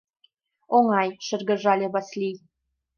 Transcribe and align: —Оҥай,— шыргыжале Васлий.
—Оҥай,— 0.75 1.09
шыргыжале 1.25 1.87
Васлий. 1.93 2.35